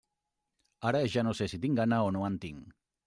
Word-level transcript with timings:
Ara 0.91 1.01
ja 1.15 1.25
no 1.27 1.33
sé 1.41 1.49
si 1.53 1.59
tinc 1.67 1.81
gana 1.81 2.01
o 2.07 2.09
no 2.17 2.25
en 2.31 2.41
tinc. 2.47 2.65